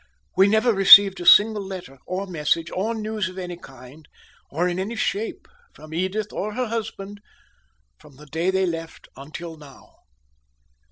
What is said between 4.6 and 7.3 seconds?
in any shape, from Edith or her husband,